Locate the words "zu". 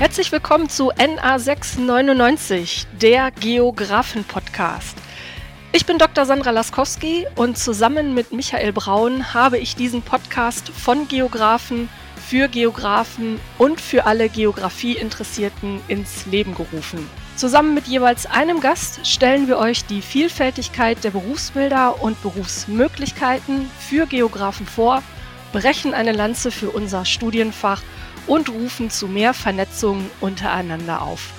0.70-0.94, 28.90-29.08